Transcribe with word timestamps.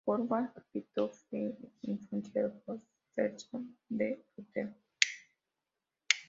Wolfgang 0.05 0.51
Capito 0.51 1.11
fue 1.29 1.55
influenciado 1.83 2.53
por 2.65 2.79
el 3.17 3.39
sermón 3.39 3.77
de 3.87 4.25
Lutero. 4.35 4.73